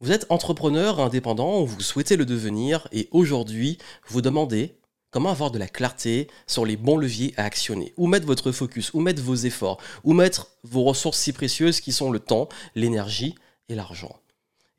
[0.00, 4.76] Vous êtes entrepreneur indépendant, vous souhaitez le devenir et aujourd'hui vous demandez
[5.10, 8.92] comment avoir de la clarté sur les bons leviers à actionner, où mettre votre focus,
[8.92, 13.36] où mettre vos efforts, où mettre vos ressources si précieuses qui sont le temps, l'énergie
[13.70, 14.14] et l'argent.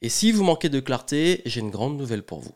[0.03, 2.53] Et si vous manquez de clarté, j'ai une grande nouvelle pour vous.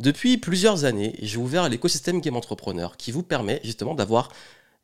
[0.00, 4.32] Depuis plusieurs années, j'ai ouvert l'écosystème Game Entrepreneur qui vous permet justement d'avoir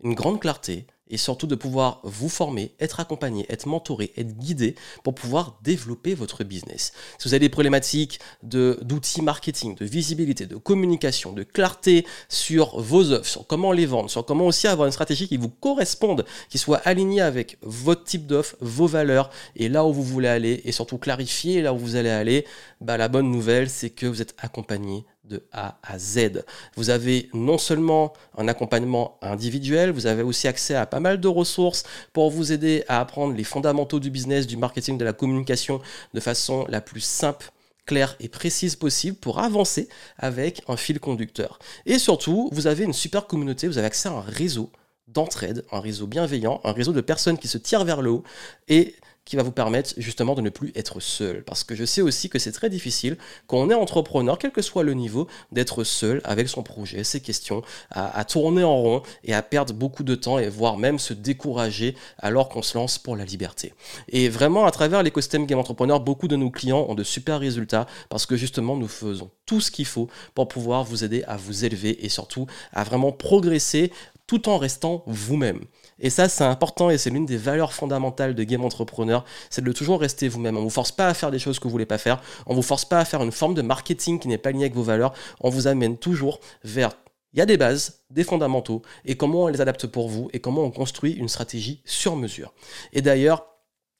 [0.04, 4.74] une grande clarté, et surtout de pouvoir vous former, être accompagné, être mentoré, être guidé
[5.04, 6.92] pour pouvoir développer votre business.
[7.18, 13.12] Si vous avez des problématiques d'outils marketing, de visibilité, de communication, de clarté sur vos
[13.12, 16.58] offres, sur comment les vendre, sur comment aussi avoir une stratégie qui vous corresponde, qui
[16.58, 20.72] soit alignée avec votre type d'offre, vos valeurs et là où vous voulez aller et
[20.72, 22.44] surtout clarifier là où vous allez aller,
[22.80, 26.44] bah, la bonne nouvelle c'est que vous êtes accompagné de A à Z.
[26.76, 31.28] Vous avez non seulement un accompagnement individuel, vous avez aussi accès à pas mal de
[31.28, 35.80] ressources pour vous aider à apprendre les fondamentaux du business, du marketing, de la communication
[36.14, 37.50] de façon la plus simple
[37.86, 41.58] claire et précise possible pour avancer avec un fil conducteur.
[41.86, 44.70] Et surtout, vous avez une super communauté, vous avez accès à un réseau
[45.08, 48.24] d'entraide, un réseau bienveillant, un réseau de personnes qui se tirent vers le haut
[48.68, 51.44] et qui va vous permettre justement de ne plus être seul.
[51.44, 54.62] Parce que je sais aussi que c'est très difficile quand on est entrepreneur, quel que
[54.62, 59.34] soit le niveau, d'être seul avec son projet, ses questions, à, tourner en rond et
[59.34, 63.16] à perdre beaucoup de temps et voire même se décourager alors qu'on se lance pour
[63.16, 63.74] la liberté.
[64.08, 67.86] Et vraiment, à travers l'écosystème Game Entrepreneur, beaucoup de nos clients ont de super résultats
[68.08, 71.64] parce que justement, nous faisons tout ce qu'il faut pour pouvoir vous aider à vous
[71.64, 73.92] élever et surtout à vraiment progresser
[74.26, 75.60] tout en restant vous-même.
[75.98, 79.72] Et ça, c'est important et c'est l'une des valeurs fondamentales de Game Entrepreneur, c'est de
[79.72, 80.56] toujours rester vous-même.
[80.56, 82.50] On ne vous force pas à faire des choses que vous voulez pas faire, on
[82.52, 84.74] ne vous force pas à faire une forme de marketing qui n'est pas lignée avec
[84.74, 86.92] vos valeurs, on vous amène toujours vers
[87.32, 90.40] il y a des bases, des fondamentaux, et comment on les adapte pour vous, et
[90.40, 92.54] comment on construit une stratégie sur mesure.
[92.94, 93.55] Et d'ailleurs,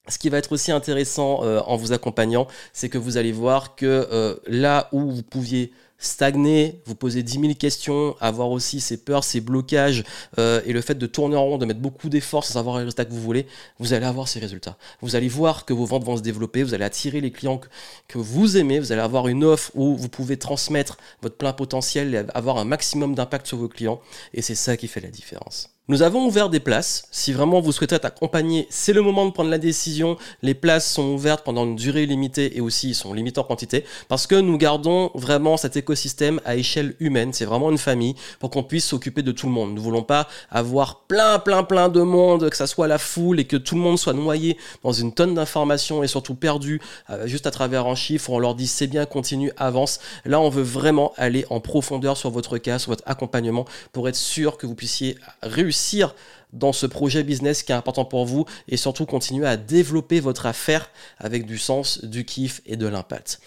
[0.08, 3.74] ce qui va être aussi intéressant euh, en vous accompagnant, c'est que vous allez voir
[3.74, 8.98] que euh, là où vous pouviez stagner, vous poser 10 000 questions, avoir aussi ces
[8.98, 10.04] peurs, ces blocages
[10.38, 12.84] euh, et le fait de tourner en rond, de mettre beaucoup d'efforts sans avoir les
[12.84, 13.47] résultats que vous voulez,
[13.78, 14.76] vous allez avoir ces résultats.
[15.00, 17.60] Vous allez voir que vos ventes vont se développer, vous allez attirer les clients
[18.08, 22.14] que, vous aimez, vous allez avoir une offre où vous pouvez transmettre votre plein potentiel
[22.14, 24.00] et avoir un maximum d'impact sur vos clients
[24.34, 25.75] et c'est ça qui fait la différence.
[25.88, 27.04] Nous avons ouvert des places.
[27.12, 30.16] Si vraiment vous souhaitez être accompagné, c'est le moment de prendre la décision.
[30.42, 34.26] Les places sont ouvertes pendant une durée limitée et aussi sont limitées en quantité parce
[34.26, 37.32] que nous gardons vraiment cet écosystème à échelle humaine.
[37.32, 39.76] C'est vraiment une famille pour qu'on puisse s'occuper de tout le monde.
[39.76, 43.44] Nous voulons pas avoir plein, plein, plein de monde, que ça soit la foule et
[43.44, 46.80] que tout le monde soit noyé dans une tonne d'informations et surtout perdu
[47.10, 48.30] euh, juste à travers un chiffre.
[48.30, 50.00] On leur dit c'est bien, continue, avance.
[50.25, 54.16] Là, on veut vraiment aller en profondeur sur votre cas, sur votre accompagnement pour être
[54.16, 55.75] sûr que vous puissiez réussir
[56.53, 60.47] dans ce projet business qui est important pour vous et surtout continuer à développer votre
[60.47, 63.41] affaire avec du sens, du kiff et de l'impact.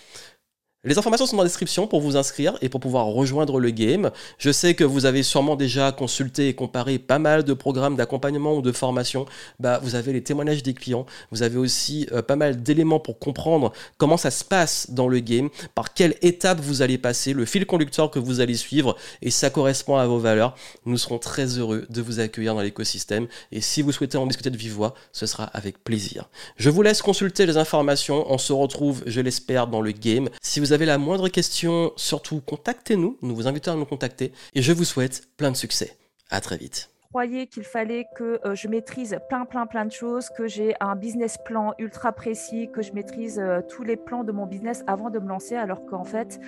[0.85, 4.11] Les informations sont dans la description pour vous inscrire et pour pouvoir rejoindre le game.
[4.37, 8.55] Je sais que vous avez sûrement déjà consulté et comparé pas mal de programmes d'accompagnement
[8.55, 9.25] ou de formation.
[9.59, 11.05] Bah, vous avez les témoignages des clients.
[11.31, 15.19] Vous avez aussi euh, pas mal d'éléments pour comprendre comment ça se passe dans le
[15.19, 19.31] game, par quelle étape vous allez passer, le fil conducteur que vous allez suivre et
[19.31, 20.55] ça correspond à vos valeurs.
[20.85, 24.49] Nous serons très heureux de vous accueillir dans l'écosystème et si vous souhaitez en discuter
[24.49, 26.29] de vive voix, ce sera avec plaisir.
[26.55, 28.31] Je vous laisse consulter les informations.
[28.31, 30.29] On se retrouve, je l'espère, dans le game.
[30.69, 33.17] Vous avez la moindre question, surtout contactez-nous.
[33.23, 35.97] Nous vous invitons à nous contacter et je vous souhaite plein de succès.
[36.29, 40.29] À très vite croyais qu'il fallait que euh, je maîtrise plein, plein, plein de choses,
[40.29, 44.31] que j'ai un business plan ultra précis, que je maîtrise euh, tous les plans de
[44.31, 46.39] mon business avant de me lancer, alors qu'en fait,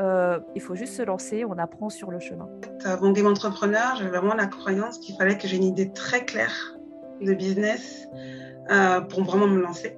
[0.00, 2.48] euh, il faut juste se lancer, on apprend sur le chemin.
[2.84, 6.76] Avant Game Entrepreneur, j'avais vraiment la croyance qu'il fallait que j'ai une idée très claire
[7.20, 8.08] de business
[9.08, 9.96] pour vraiment me lancer.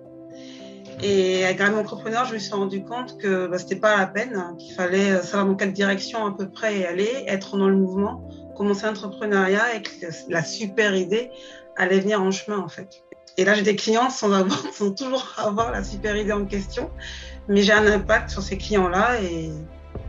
[1.03, 4.35] Et avec Game Entrepreneur, je me suis rendu compte que bah, c'était pas la peine,
[4.37, 7.77] hein, qu'il fallait euh, savoir dans quelle direction à peu près aller, être dans le
[7.77, 9.91] mouvement, commencer l'entrepreneuriat et que
[10.29, 11.31] la super idée
[11.77, 13.03] allait venir en chemin en fait.
[13.39, 16.91] Et là, j'ai des clients sans, avoir, sans toujours avoir la super idée en question,
[17.49, 19.51] mais j'ai un impact sur ces clients-là et,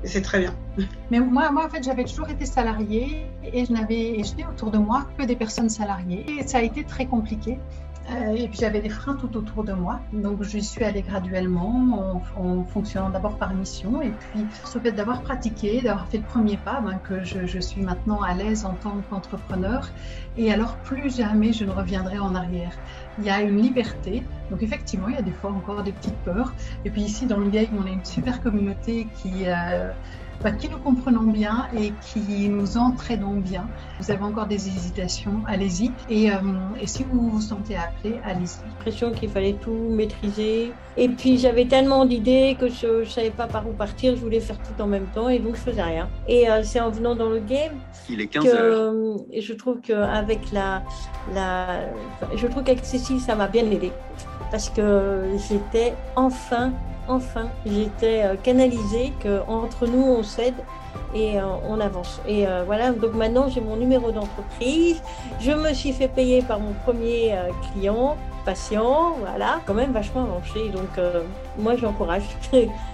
[0.03, 0.55] c'est très bien.
[1.11, 5.05] Mais moi, moi en fait, j'avais toujours été salariée et je n'avais autour de moi
[5.17, 6.25] que des personnes salariées.
[6.39, 7.59] Et ça a été très compliqué.
[8.09, 9.99] Euh, et puis j'avais des freins tout autour de moi.
[10.11, 14.01] Donc je suis allée graduellement en, fonctionnant d'abord par mission.
[14.01, 17.81] Et puis ce fait d'avoir pratiqué, d'avoir fait le premier pas, ben, que je, suis
[17.81, 19.89] maintenant à l'aise en tant qu'entrepreneur.
[20.37, 22.71] Et alors plus jamais je ne reviendrai en arrière.
[23.19, 24.23] Il y a une liberté.
[24.49, 26.53] Donc effectivement, il y a des fois encore des petites peurs.
[26.85, 29.91] Et puis ici, dans le game, on a une super communauté qui, euh,
[30.43, 33.67] bah, qui nous comprenons bien et qui nous entraînons bien.
[33.99, 35.91] Vous avez encore des hésitations, allez-y.
[36.09, 36.35] Et, euh,
[36.81, 38.65] et, si vous vous sentez appelé, allez-y.
[38.67, 40.71] L'impression qu'il fallait tout maîtriser.
[40.97, 44.15] Et puis j'avais tellement d'idées que je ne savais pas par où partir.
[44.15, 46.09] Je voulais faire tout en même temps et donc je faisais rien.
[46.27, 47.73] Et euh, c'est en venant dans le game
[48.09, 48.93] Il est 15 que heures.
[49.39, 50.81] je trouve qu'avec la,
[51.35, 51.81] la,
[52.35, 53.91] je trouve qu'avec Ça m'a bien aidé
[54.51, 56.71] parce que j'étais enfin,
[57.07, 60.55] enfin, j'étais euh, canalisée qu'entre nous, on s'aide
[61.15, 62.21] et euh, on avance.
[62.27, 65.01] Et euh, voilà, donc maintenant, j'ai mon numéro d'entreprise.
[65.39, 67.33] Je me suis fait payer par mon premier
[67.71, 70.69] client, patient, voilà, quand même vachement avancé.
[70.69, 71.23] Donc, euh,
[71.57, 72.23] moi, j'encourage.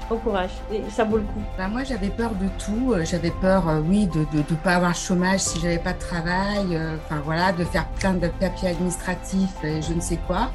[0.09, 1.41] Encourage, et ça vaut le coup.
[1.57, 2.93] Bah, moi, j'avais peur de tout.
[2.93, 6.79] Euh, J'avais peur, euh, oui, de ne pas avoir chômage si j'avais pas de travail.
[7.05, 10.51] Enfin, voilà, de faire plein de papiers administratifs et je ne sais quoi.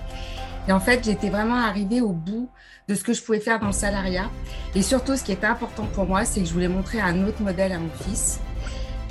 [0.69, 2.49] Et en fait, j'étais vraiment arrivée au bout
[2.89, 4.31] de ce que je pouvais faire dans le salariat.
[4.75, 7.43] Et surtout, ce qui était important pour moi, c'est que je voulais montrer un autre
[7.43, 8.41] modèle à mon fils.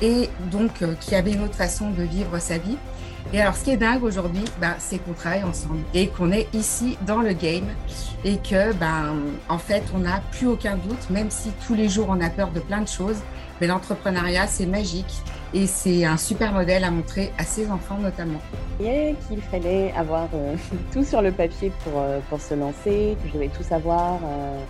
[0.01, 2.77] Et donc, qui avait une autre façon de vivre sa vie.
[3.33, 6.53] Et alors, ce qui est dingue aujourd'hui, ben, c'est qu'on travaille ensemble et qu'on est
[6.53, 7.67] ici dans le game
[8.25, 9.15] et que, ben,
[9.47, 12.51] en fait, on n'a plus aucun doute, même si tous les jours on a peur
[12.51, 13.19] de plein de choses.
[13.59, 15.13] Mais l'entrepreneuriat, c'est magique
[15.53, 18.39] et c'est un super modèle à montrer à ses enfants notamment.
[18.81, 20.55] Et qu'il fallait avoir euh,
[20.91, 24.63] tout sur le papier pour, euh, pour se lancer, que je devais tout savoir, euh,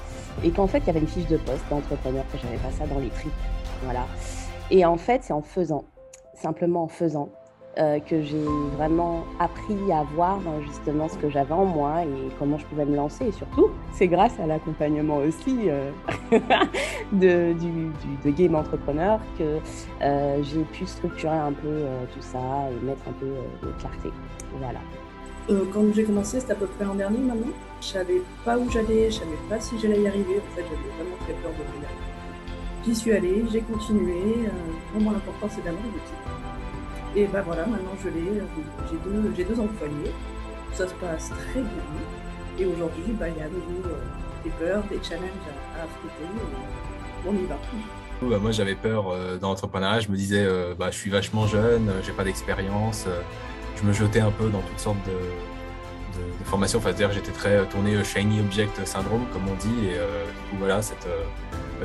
[0.43, 2.85] et qu'en fait, il y avait une fiche de poste d'entrepreneur, que j'avais pas ça
[2.85, 3.31] dans les tripes.
[3.83, 4.05] Voilà.
[4.69, 5.85] Et en fait, c'est en faisant,
[6.33, 7.29] simplement en faisant,
[7.77, 8.43] euh, que j'ai
[8.77, 12.95] vraiment appris à voir justement ce que j'avais en moi et comment je pouvais me
[12.95, 13.27] lancer.
[13.27, 15.91] Et surtout, c'est grâce à l'accompagnement aussi euh,
[17.13, 17.53] de,
[18.31, 19.59] Game Entrepreneur que
[20.01, 22.39] euh, j'ai pu structurer un peu tout ça
[22.69, 23.27] et mettre un peu
[23.65, 24.09] de clarté.
[24.59, 24.79] Voilà.
[25.73, 27.51] Quand j'ai commencé, c'était à peu près l'an dernier maintenant.
[27.81, 30.37] Je savais pas où j'allais, je savais pas si j'allais y arriver.
[30.37, 31.87] En fait, j'avais vraiment très peur de arriver.
[32.85, 34.47] J'y suis allée, j'ai continué.
[34.47, 34.49] Euh,
[34.93, 36.50] vraiment, l'important, c'est d'avoir boutique.
[37.15, 38.39] Et ben voilà, maintenant je l'ai.
[38.39, 38.45] euh,
[38.89, 40.11] J'ai deux, j'ai deux employés.
[40.73, 41.83] Ça se passe très bien.
[42.59, 43.99] Et aujourd'hui, bah, il y a à nouveau euh,
[44.43, 45.29] des peurs, des challenges
[45.77, 46.23] à, affronter.
[47.25, 47.57] Et on y va.
[48.21, 49.99] Bah, moi, j'avais peur euh, dans l'entrepreneuriat.
[49.99, 53.05] Je me disais, euh, bah, je suis vachement jeune, euh, j'ai pas d'expérience.
[53.07, 53.21] euh,
[53.75, 56.79] je me jetais un peu dans toutes sortes de, de, formations.
[56.79, 59.87] Enfin, c'est-à-dire, j'étais très euh, tourné euh, shiny object syndrome, comme on dit.
[59.87, 61.23] Et euh, du coup, voilà, cette euh,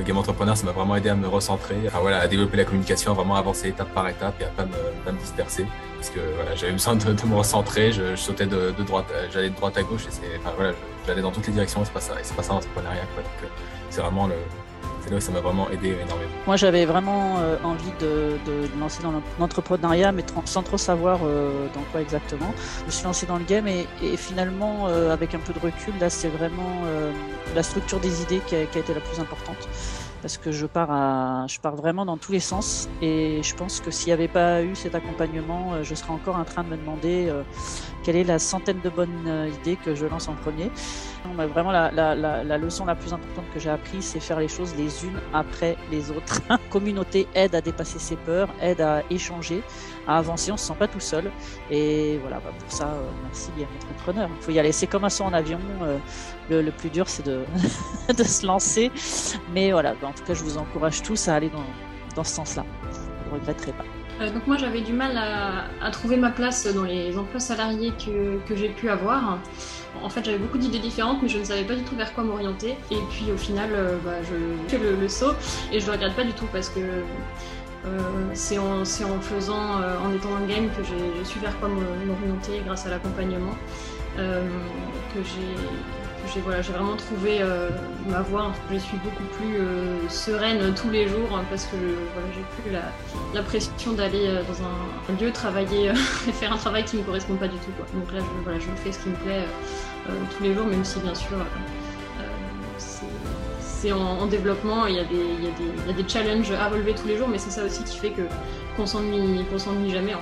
[0.02, 3.12] game entrepreneur, ça m'a vraiment aidé à me recentrer, enfin, voilà, à développer la communication,
[3.12, 5.66] à vraiment avancer étape par étape et à pas me, pas me disperser.
[5.96, 7.92] Parce que voilà, j'avais besoin de, me recentrer.
[7.92, 10.02] Je, sautais de, droite, euh, j'allais de droite à gauche.
[10.06, 10.72] Et c'est, enfin, voilà,
[11.06, 11.84] j'allais dans toutes les directions.
[11.84, 12.14] C'est pas ça.
[12.14, 13.06] Et c'est pas ça l'entrepreneuriat.
[13.14, 13.24] Quoi.
[13.24, 13.46] Euh,
[13.90, 14.34] c'est vraiment le,
[15.20, 16.30] ça m'a vraiment aidé énormément.
[16.46, 21.66] Moi, j'avais vraiment euh, envie de, de lancer dans l'entrepreneuriat, mais sans trop savoir euh,
[21.74, 22.52] dans quoi exactement.
[22.80, 23.86] Je me suis lancé dans le game et,
[24.16, 26.82] finalement, euh, avec un peu de recul, là, c'est vraiment
[27.54, 29.68] la structure des idées qui a été la plus importante.
[30.26, 33.80] Parce que je pars, à, je pars vraiment dans tous les sens et je pense
[33.80, 36.70] que s'il n'y avait pas eu cet accompagnement, euh, je serais encore en train de
[36.70, 37.44] me demander euh,
[38.02, 40.64] quelle est la centaine de bonnes euh, idées que je lance en premier.
[41.24, 44.74] Non, mais Vraiment, la, leçon la plus importante que j'ai apprise, c'est faire les choses
[44.76, 46.40] les unes après les autres.
[46.70, 49.62] Communauté aide à dépasser ses peurs, aide à échanger,
[50.08, 50.50] à avancer.
[50.50, 51.30] On se sent pas tout seul.
[51.70, 52.92] Et voilà, bah, pour ça,
[53.22, 54.28] merci bien entrepreneur.
[54.40, 54.72] Il faut y aller.
[54.72, 55.58] C'est comme un saut en avion.
[56.50, 57.44] le, plus dur, c'est de,
[58.24, 58.90] se lancer.
[59.52, 61.64] Mais voilà, bah, tout cas, je vous encourage tous à aller dans,
[62.14, 62.64] dans ce sens-là.
[62.82, 63.84] Vous ne regretterez pas.
[64.20, 68.38] Euh, donc moi j'avais du mal à, trouver ma place dans les emplois salariés que,
[68.46, 69.38] que j'ai pu avoir.
[70.02, 72.24] En fait j'avais beaucoup d'idées différentes mais je ne savais pas du tout vers quoi
[72.24, 72.76] m'orienter.
[72.90, 75.32] Et puis au final euh, bah, je fais le, le saut
[75.72, 78.00] et je ne regrette pas du tout parce que euh,
[78.32, 82.62] c'est en, en faisant, en étant dans le game que j'ai su vers quoi m'orienter
[82.66, 83.54] grâce à l'accompagnement.
[84.16, 85.54] que j'ai
[86.32, 87.68] j'ai voilà, vraiment trouvé euh,
[88.08, 88.52] ma voie.
[88.70, 92.72] Je suis beaucoup plus euh, sereine tous les jours hein, parce que voilà, j'ai plus
[92.72, 95.88] la, pression d'aller euh, dans un, lieu travailler
[96.28, 97.70] et faire un travail qui ne me correspond pas du tout.
[97.76, 97.86] Quoi.
[97.94, 99.44] Donc là, je, voilà, je fais ce qui me plaît
[100.36, 101.36] tous les jours, même si bien sûr
[102.78, 106.94] c'est- en, en développement, il y, a des, y y a des challenges à relever
[106.94, 108.22] tous les jours, mais c'est ça aussi qui fait que
[108.76, 110.12] qu'on s'ennuie jamais.